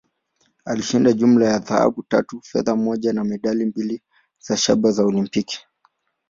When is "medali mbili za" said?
3.23-4.57